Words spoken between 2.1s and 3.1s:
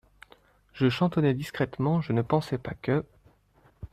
ne pensais pas que…